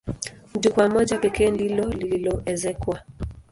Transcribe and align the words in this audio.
Jukwaa 0.59 0.89
moja 0.89 1.17
pekee 1.17 1.51
ndilo 1.51 1.89
lililoezekwa. 1.89 3.01